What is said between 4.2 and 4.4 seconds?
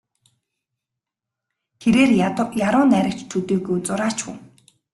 хүн.